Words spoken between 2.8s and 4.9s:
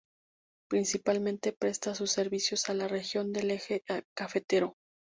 región del Eje cafetero.